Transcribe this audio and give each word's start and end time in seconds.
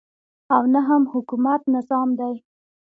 او 0.55 0.61
نه 0.73 0.81
هم 0.87 1.03
حکومت 1.13 1.61
نظام 1.75 2.09
دی. 2.19 2.35